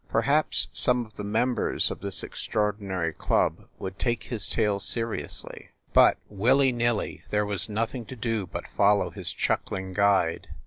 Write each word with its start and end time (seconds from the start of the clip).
Perhaps 0.09 0.67
some 0.73 1.05
of 1.05 1.13
the 1.13 1.23
members 1.23 1.91
of 1.91 1.99
this 1.99 2.23
extraordinary 2.23 3.13
club 3.13 3.67
would 3.77 3.99
take 3.99 4.23
his 4.23 4.47
tale 4.47 4.79
seri 4.79 5.21
ously. 5.21 5.69
But, 5.93 6.17
willy 6.27 6.71
nilly, 6.71 7.23
there 7.29 7.45
was 7.45 7.69
nothing 7.69 8.05
to 8.07 8.15
do 8.15 8.47
but 8.47 8.67
follow 8.75 9.11
his 9.11 9.31
chuckling 9.31 9.93
guide. 9.93 10.47